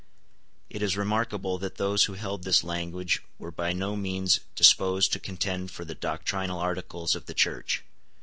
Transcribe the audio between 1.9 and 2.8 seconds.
who held this